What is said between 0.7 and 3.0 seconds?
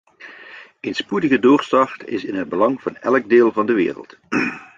Een spoedige doorstart is in het belang van